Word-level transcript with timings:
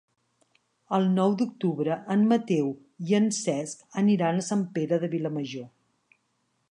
El 0.97 1.03
nou 1.17 1.35
d'octubre 1.41 1.97
en 2.15 2.23
Mateu 2.31 2.71
i 3.11 3.15
en 3.19 3.29
Cesc 3.41 3.85
aniran 4.03 4.39
a 4.41 4.47
Sant 4.51 4.67
Pere 4.79 5.03
de 5.05 5.11
Vilamajor. 5.15 5.69